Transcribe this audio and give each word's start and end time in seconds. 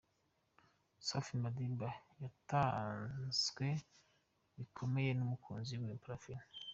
Safi 1.07 1.33
Madiba 1.43 1.89
yatatswe 2.21 3.67
bikomeye 4.57 5.11
n’umukunzi 5.13 5.73
we 5.81 5.89
Parfine. 6.03 6.45